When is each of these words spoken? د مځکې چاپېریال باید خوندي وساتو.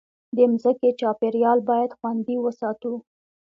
د 0.35 0.37
مځکې 0.51 0.89
چاپېریال 0.99 1.59
باید 1.69 1.91
خوندي 1.97 2.35
وساتو. 2.39 2.93